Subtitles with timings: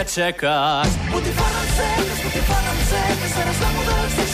[0.00, 1.88] da čekaš Buti faran se,
[2.24, 3.02] buti faran se
[3.34, 4.28] Zaraz nam u dolazim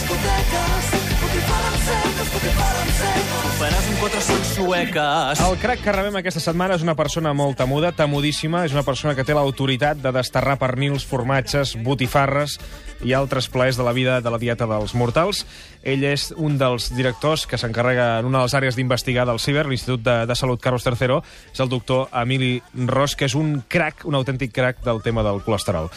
[5.46, 8.64] El crac que rebem aquesta setmana és una persona molt temuda, temudíssima.
[8.66, 12.58] És una persona que té l'autoritat de desterrar pernils, formatges, botifarres
[13.04, 15.44] i altres plaers de la vida de la dieta dels mortals.
[15.82, 19.66] Ell és un dels directors que s'encarrega en una de les àrees d'investigar del CIBER,
[19.68, 21.20] l'Institut de, de Salut Carlos III,
[21.52, 22.56] és el doctor Emili
[22.86, 25.90] Ros, que és un crac, un autèntic crac del tema del colesterol.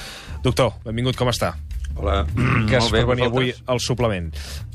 [0.43, 1.55] Doctor, benvingut, com està?
[1.95, 2.23] Hola,
[2.69, 4.29] Gràcies molt bé, per venir avui al suplement.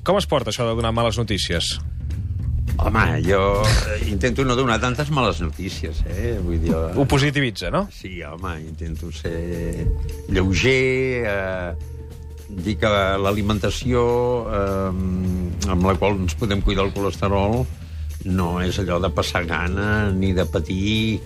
[0.05, 1.75] Com es porta això de donar males notícies?
[2.85, 6.35] Home, jo eh, intento no donar tantes males notícies, eh?
[6.43, 6.73] Vull dir...
[6.75, 7.85] eh, Ho positivitza, no?
[7.95, 9.87] Sí, home, intento ser
[10.29, 11.75] lleuger, eh,
[12.51, 12.91] dir que
[13.23, 14.03] l'alimentació
[14.51, 17.63] eh, amb la qual ens podem cuidar el colesterol
[18.25, 21.21] no és allò de passar gana ni de patir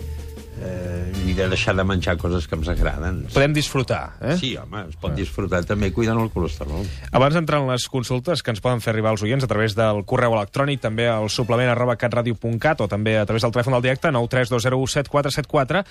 [0.62, 3.24] eh, ni de deixar de menjar coses que ens agraden.
[3.34, 4.36] Podem disfrutar, eh?
[4.40, 6.86] Sí, home, es pot disfrutar també cuidant el colesterol.
[7.12, 10.02] Abans d'entrar en les consultes que ens poden fer arribar els oients a través del
[10.08, 14.12] correu electrònic, també al suplement arroba catradio.cat o també a través del telèfon del directe
[14.14, 15.84] 932017474,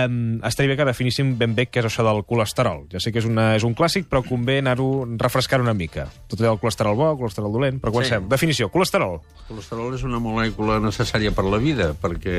[0.00, 2.86] um, estaria bé que definíssim ben bé què és això del colesterol.
[2.92, 6.08] Ja sé que és, una, és un clàssic, però convé anar-ho refrescar una mica.
[6.28, 8.24] Tot allò del colesterol bo, colesterol dolent, però comencem.
[8.24, 8.32] Sí.
[8.34, 9.18] Definició, colesterol.
[9.44, 12.38] El colesterol és una molècula necessària per la vida, perquè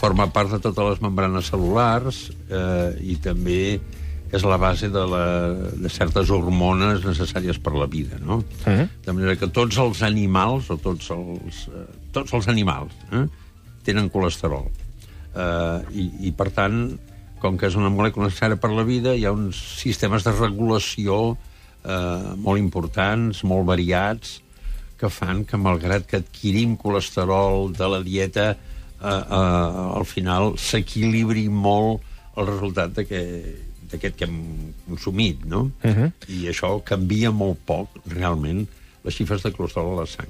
[0.00, 3.80] forma part de totes les membranes cel·lulars eh, i també
[4.30, 5.24] és la base de, la,
[5.74, 8.38] de certes hormones necessàries per la vida, no?
[8.38, 8.88] Uh -huh.
[9.04, 13.26] De manera que tots els animals, o tots els, eh, tots els animals, eh,
[13.82, 14.70] tenen colesterol.
[15.34, 16.98] Eh, i, I, per tant,
[17.40, 21.36] com que és una molècula necessària per la vida, hi ha uns sistemes de regulació
[21.84, 24.40] eh, molt importants, molt variats,
[25.00, 28.56] que fan que, malgrat que adquirim colesterol de la dieta,
[29.00, 32.02] eh, eh, al final s'equilibri molt
[32.36, 33.22] el resultat de que
[33.90, 34.36] d'aquest que hem
[34.86, 35.70] consumit, no?
[35.82, 36.12] Uh -huh.
[36.28, 38.66] I això canvia molt poc, realment,
[39.04, 40.28] les xifres de colesterol a la sang.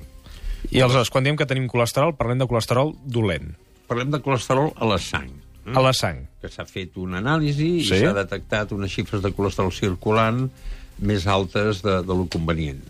[0.71, 3.55] I aleshores, quan diem que tenim colesterol, parlem de colesterol dolent.
[3.87, 5.31] Parlem de colesterol a la sang.
[5.67, 5.73] eh?
[5.75, 6.27] A la sang.
[6.41, 7.95] que s'ha fet una anàlisi Sí.
[7.95, 10.51] i s'ha detectat unes xifres de colesterol circulant
[10.99, 12.81] més altes de, de lo convenient.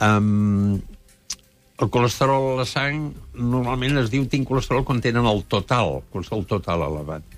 [0.00, 0.80] Um,
[1.76, 6.46] el colesterol a la sang normalment es diu tinc colesterol quan tenen el total, colesterol
[6.48, 7.34] total elevat.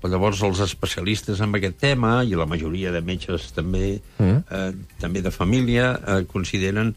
[0.00, 4.36] Però llavors els especialistes en aquest tema, i la majoria de metges també, mm.
[4.48, 6.94] eh, també de família, eh, consideren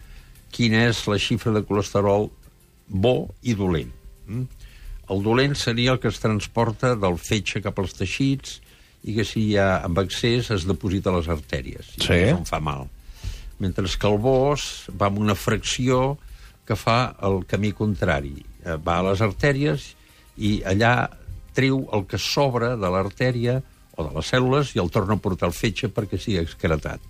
[0.54, 2.30] quina és la xifra de colesterol
[2.88, 3.92] bo i dolent.
[4.28, 4.68] Mm?
[5.12, 8.60] El dolent seria el que es transporta del fetge cap als teixits
[9.04, 11.96] i que si hi ha amb excés es deposita a les artèries.
[11.98, 12.20] i Sí.
[12.30, 12.88] És on fa mal.
[13.60, 16.18] Mentre que el bos va amb una fracció
[16.68, 18.38] que fa el camí contrari.
[18.64, 19.92] Eh, Va a les artèries
[20.38, 21.10] i allà
[21.54, 23.60] treu el que sobra de l'artèria
[23.94, 27.02] o de les cèl·lules i el torna a portar al fetge perquè sigui excretat.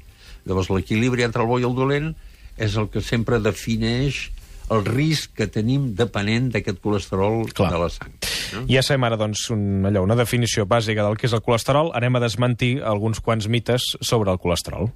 [0.43, 2.11] Llavors, l'equilibri entre el bo i el dolent
[2.59, 4.27] és el que sempre defineix
[4.73, 7.71] el risc que tenim depenent d'aquest colesterol Clar.
[7.73, 8.13] de la sang.
[8.53, 8.65] No?
[8.69, 11.91] Ja sabem ara, doncs, un, allò, una definició bàsica del que és el colesterol.
[11.97, 14.91] Anem a desmentir alguns quants mites sobre el colesterol.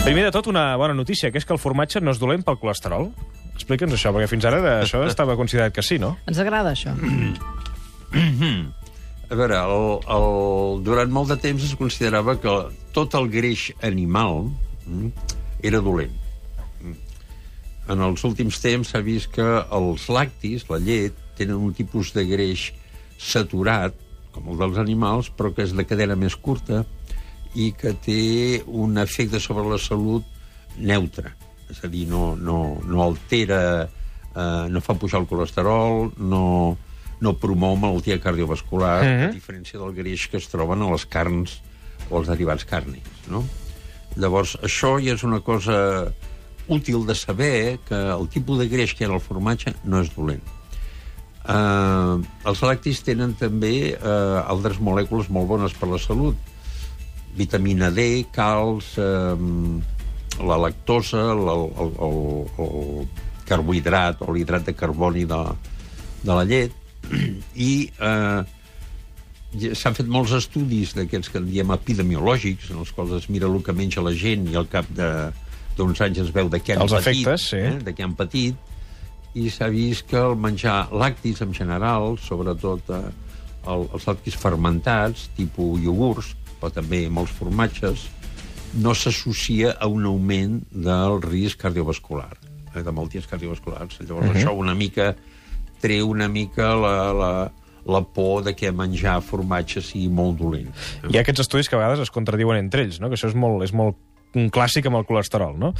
[0.00, 2.56] Primer de tot, una bona notícia, que és que el formatge no és dolent pel
[2.58, 3.10] colesterol.
[3.52, 6.14] Explica'ns això, perquè fins ara això estava considerat que sí, no?
[6.30, 6.94] Ens agrada això.
[9.30, 9.84] A veure, el,
[10.16, 10.24] el,
[10.86, 12.54] durant molt de temps es considerava que
[12.96, 14.48] tot el greix animal
[14.88, 15.36] mm,
[15.68, 16.16] era dolent.
[16.80, 16.96] Mm.
[17.92, 22.24] En els últims temps s'ha vist que els lactis, la llet, tenen un tipus de
[22.26, 22.70] greix
[23.20, 23.94] saturat,
[24.32, 26.86] com el dels animals, però que és de cadena més curta
[27.54, 30.24] i que té un efecte sobre la salut
[30.78, 31.32] neutre.
[31.70, 33.88] És a dir, no, no, no altera,
[34.34, 36.76] eh, no fa pujar el colesterol, no,
[37.20, 39.28] no promou malaltia cardiovascular, Mhm.
[39.28, 41.60] a diferència del greix que es troben a les carns
[42.10, 43.28] o els derivats càrnics.
[43.28, 43.44] No?
[44.16, 46.12] Llavors, això ja és una cosa
[46.68, 50.10] útil de saber que el tipus de greix que hi ha el formatge no és
[50.14, 50.42] dolent.
[51.40, 56.36] Uh, els lactis tenen també uh, altres molècules molt bones per la salut.
[57.36, 59.34] Vitamina D, calç, uh,
[60.46, 62.16] la lactosa, el, el, el,
[62.64, 63.08] el
[63.48, 65.40] carbohidrat o l'hidrat de carboni de,
[66.22, 66.72] de la llet,
[67.68, 68.40] i eh,
[69.74, 73.58] s'han fet molts estudis d'aquests que en diem epidemiològics, en els quals es mira el
[73.66, 75.30] que menja la gent i al cap de-
[75.76, 77.56] d'uns anys es veu de què han Els patit, efectes, sí.
[77.56, 78.56] eh, de què han patit,
[79.38, 83.02] i s'ha vist que el menjar lactis en general, sobretot eh,
[83.70, 88.06] el, els lactis fermentats, tipus iogurts, però també molts formatges,
[88.74, 92.36] no s'associa a un augment del risc cardiovascular,
[92.74, 93.98] eh, de malalties cardiovasculars.
[94.00, 94.36] Llavors, uh -huh.
[94.36, 95.14] això una mica
[95.80, 97.32] treu una mica la, la,
[97.86, 100.70] la por de que menjar formatge sigui molt dolent.
[101.08, 103.08] Hi ha aquests estudis que a vegades es contradiuen entre ells, no?
[103.08, 103.98] que això és molt, és molt
[104.38, 105.72] un clàssic amb el colesterol, no?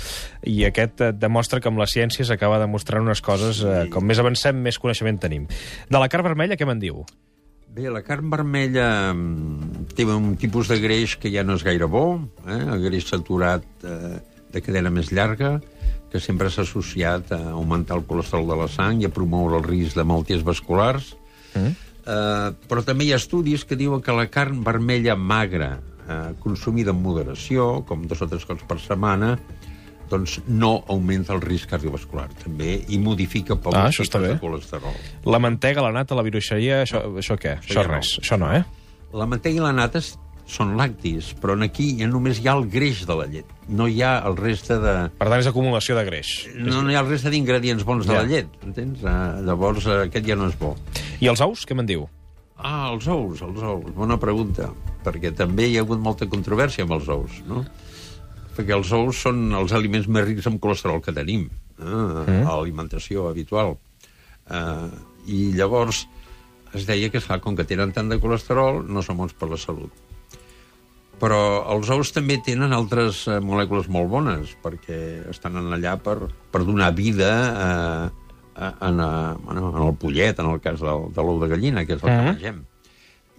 [0.43, 4.19] I aquest eh, demostra que amb la ciència s'acaba demostrant unes coses, eh, com més
[4.19, 5.47] avancem, més coneixement tenim.
[5.87, 7.05] De la carn vermella, què me'n diu?
[7.71, 11.87] Bé, la carn vermella mm, té un tipus de greix que ja no és gaire
[11.91, 12.61] bo, eh?
[12.61, 14.17] el greix saturat eh,
[14.53, 15.59] de cadena més llarga,
[16.11, 19.67] que sempre s'ha associat a augmentar el colesterol de la sang i a promoure el
[19.69, 21.13] risc de malalties vasculars.
[21.55, 21.77] Mm.
[22.01, 25.77] Eh, però també hi ha estudis que diuen que la carn vermella magra,
[26.09, 29.37] eh, consumida amb moderació, com dos o tres cops per setmana,
[30.11, 34.35] doncs no augmenta el risc cardiovascular, també, i modifica poc Ah, això està tipus bé.
[34.35, 34.97] de colesterol.
[35.31, 37.61] La mantega, la nata, la viruixeria, això, això què?
[37.61, 37.95] Això, ja no.
[37.95, 38.65] res, això no, eh?
[39.17, 40.03] La mantega i la nata
[40.51, 43.51] són lactis, però en aquí ja només hi ha el greix de la llet.
[43.71, 44.95] No hi ha el reste de...
[45.19, 46.31] Per tant, és acumulació de greix.
[46.59, 48.23] No, no hi ha el reste d'ingredients bons de Ja.
[48.23, 49.03] la llet, entens?
[49.03, 50.75] Uh, llavors, uh, aquest ja no és bo.
[51.23, 52.09] I els ous, què me'n diu?
[52.59, 54.69] Ah, els ous, els ous, bona pregunta,
[55.07, 57.65] perquè també hi ha hagut molta controvèrsia amb els ous, no?
[58.57, 61.47] Perquè els ous són els aliments més rics en colesterol que tenim,
[61.79, 61.85] eh?
[61.87, 62.43] mm.
[62.45, 63.79] a l'alimentació habitual.
[64.51, 64.91] Uh,
[65.31, 66.05] I llavors
[66.75, 69.59] es deia que, esclar, com que tenen tant de colesterol, no són bons per la
[69.59, 69.91] salut.
[71.21, 71.39] Però
[71.75, 76.17] els ous també tenen altres eh, molècules molt bones, perquè estan en allà per,
[76.53, 78.07] per donar vida eh,
[78.57, 79.11] a- en, a,
[79.53, 82.17] en el pollet, en el cas del, de l'ou de gallina, que és el que
[82.17, 82.31] Mhm.
[82.31, 82.63] mengem.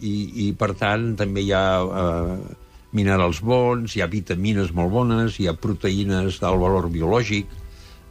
[0.01, 0.13] I,
[0.47, 2.37] I, per tant, també hi ha eh,
[2.93, 7.45] minerals bons, hi ha vitamines molt bones, hi ha proteïnes d'alt valor biològic,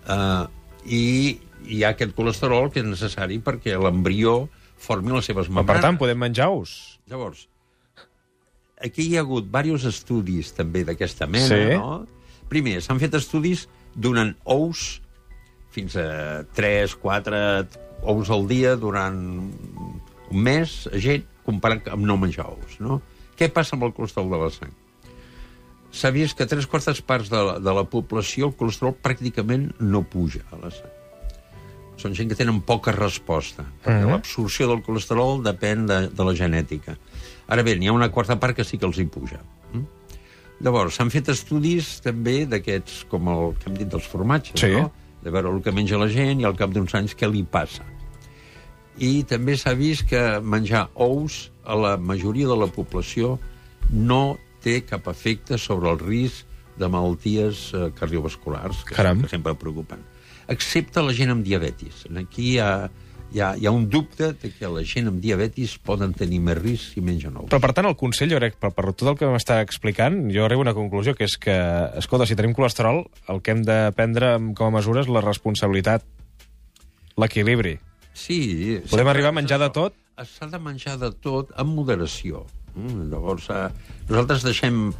[0.08, 0.44] eh,
[0.86, 4.48] i hi ha aquest colesterol que és necessari perquè l'embrió
[4.80, 5.84] formi les seves Per membranes.
[5.84, 6.98] tant, podem menjar ous.
[7.10, 7.46] Llavors,
[8.80, 11.76] aquí hi ha hagut diversos estudis també d'aquesta mena, Sí.
[11.76, 12.06] no?
[12.50, 15.00] Primer, s'han fet estudis donant ous
[15.70, 17.36] fins a 3, 4
[18.02, 19.16] ous al dia durant
[20.30, 23.00] un mes a gent comparant amb no menjar ous, no?
[23.38, 24.72] Què passa amb el colesterol de la sang?
[25.92, 30.02] S'ha vist que tres quartes parts de la, de la població el colesterol pràcticament no
[30.06, 30.90] puja a la sang.
[32.00, 34.10] Són gent que tenen poca resposta, perquè Mhm.
[34.14, 36.96] l'absorció del colesterol depèn de, de la genètica.
[37.48, 39.40] Ara bé, n'hi ha una quarta part que sí que els hi puja.
[39.74, 39.84] Mm?
[40.64, 44.72] Llavors, s'han fet estudis també d'aquests, com el que hem dit dels formatges, Sí.
[44.72, 44.90] no?
[45.22, 47.82] de veure el que menja la gent i al cap d'uns anys què li passa.
[48.98, 53.38] I també s'ha vist que menjar ous a la majoria de la població
[53.90, 56.46] no té cap efecte sobre el risc
[56.78, 59.26] de malalties eh, cardiovasculars, que, Caram.
[59.28, 59.98] sempre preocupen.
[60.50, 62.04] Excepte la gent amb diabetis.
[62.18, 62.70] Aquí hi ha,
[63.30, 66.58] hi, ha, hi ha un dubte de que la gent amb diabetis poden tenir més
[66.58, 67.50] risc si mengen ous.
[67.52, 70.46] Però, per tant, el consell, jo crec, per, per tot el que m'està explicant, jo
[70.46, 71.54] arribo a una conclusió, que és que,
[72.00, 76.06] escolta, si tenim colesterol, el que hem de prendre com a mesura és la responsabilitat,
[77.20, 77.78] l'equilibri.
[78.16, 78.80] Sí.
[78.90, 79.94] Podem arribar a menjar de tot?
[80.20, 82.42] S'ha de menjar de tot amb moderació.
[82.74, 83.68] Mm, llavors, eh,
[84.10, 84.90] nosaltres deixem,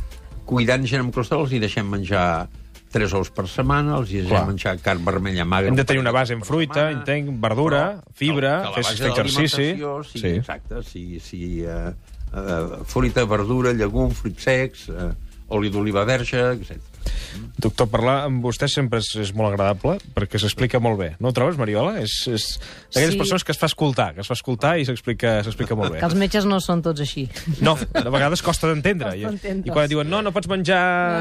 [0.47, 2.49] cuidant gent amb colesterol, hi deixem menjar
[2.91, 4.47] tres ous per setmana, els hi deixem Clar.
[4.49, 5.71] menjar carn vermella magra...
[5.71, 9.69] Hem de tenir una base en fruita, setmana, entenc, verdura, però fibra, fer- de exercici.
[9.75, 10.33] sigui, Sí.
[10.41, 11.93] Exacte, si, si uh,
[12.35, 15.13] uh, fruita, verdura, llegum, fruits secs, uh,
[15.55, 16.79] oli d'oliva verge, etc.
[17.61, 21.11] Doctor, parlar amb vostè sempre és, és molt agradable, perquè s'explica molt bé.
[21.21, 21.99] No ho trobes, Mariola?
[22.01, 22.45] És, és
[22.93, 23.19] d'aquelles Sí.
[23.19, 25.99] persones que es fa escoltar, que es fa escoltar i s'explica s'explica molt bé.
[26.01, 27.29] Que els metges no són tots així.
[27.61, 29.13] No, a vegades costa d'entendre.
[29.17, 29.25] I.
[29.25, 30.81] I quan diuen, no, no pots menjar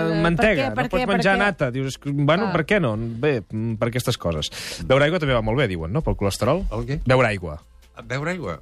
[0.09, 1.39] No, mantega, per què, per no pots què, menjar què?
[1.39, 1.71] nata.
[1.71, 2.51] Dius, "És que, bueno, Ah.
[2.53, 2.95] per què no?
[2.97, 3.41] Bé,
[3.77, 4.49] per aquestes coses.
[4.85, 6.65] Beure aigua també va molt bé, diuen, no?, pel colesterol.
[6.71, 7.01] El què?
[7.05, 7.61] Beure aigua.
[7.95, 8.59] A beure aigua?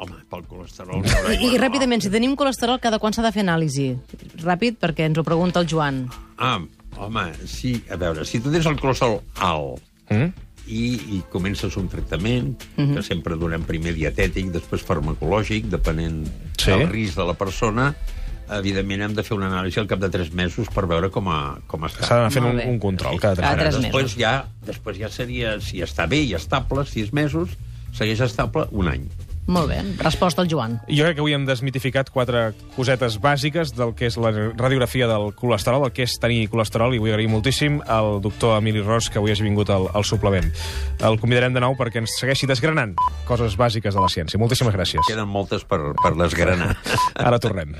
[0.00, 1.34] Home, pel colesterol, I, aigua.
[1.34, 3.98] I ràpidament, si tenim colesterol, cada quan s'ha de fer anàlisi?
[4.44, 6.08] Ràpid, perquè ens ho pregunta el Joan.
[6.38, 6.60] Ah,
[6.98, 10.30] home, sí, a veure, si tu tens el colesterol alt Mm?
[10.68, 10.84] i,
[11.16, 12.94] i comences un tractament, uh -huh.
[12.96, 16.26] que sempre donem primer dietètic, després farmacològic, depenent
[16.58, 16.70] Sí.
[16.70, 17.94] del risc de la persona,
[18.50, 21.58] evidentment hem de fer una anàlisi al cap de 3 mesos per veure com, a,
[21.66, 22.06] com està.
[22.06, 23.80] S'ha d'anar fent un, un control cada tres Cada mesos.
[23.80, 24.18] tres després mesos.
[24.18, 27.50] ja, després ja seria, si està bé i estable, 6 mesos,
[27.92, 29.06] segueix estable un any.
[29.48, 30.76] Molt bé, resposta al Joan.
[30.92, 35.30] Jo crec que avui hem desmitificat quatre cosetes bàsiques del que és la radiografia del
[35.38, 39.16] colesterol, el que és tenir colesterol, i vull agrair moltíssim al doctor Emili Ros que
[39.22, 40.52] avui hagi vingut al, al suplement.
[41.00, 42.92] El convidarem de nou perquè ens segueixi desgranant
[43.28, 44.40] coses bàsiques de la ciència.
[44.40, 45.08] Moltíssimes gràcies.
[45.08, 46.74] Queden moltes per, per desgranar.
[47.16, 47.72] Ara tornem.